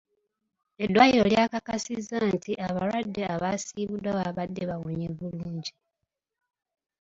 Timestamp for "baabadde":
4.17-4.63